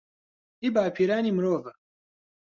هی 0.61 0.67
باپیرانی 0.75 1.31
مرۆڤە 1.35 1.71